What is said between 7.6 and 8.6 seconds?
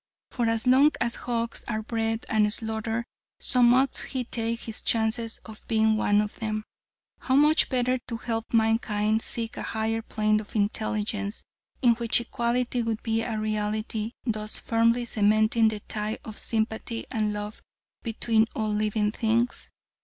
better to help